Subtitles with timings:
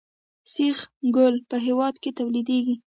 [0.53, 0.77] سیخ
[1.15, 2.75] ګول په هیواد کې تولیدیږي